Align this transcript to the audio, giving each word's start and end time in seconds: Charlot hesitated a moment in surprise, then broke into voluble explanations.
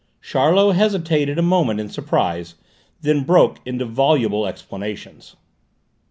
Charlot 0.19 0.73
hesitated 0.75 1.37
a 1.37 1.43
moment 1.43 1.79
in 1.79 1.87
surprise, 1.87 2.55
then 3.03 3.23
broke 3.23 3.59
into 3.67 3.85
voluble 3.85 4.47
explanations. 4.47 5.35